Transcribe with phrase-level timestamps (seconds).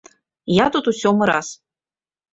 [0.53, 1.53] Я тут у сёмы раз.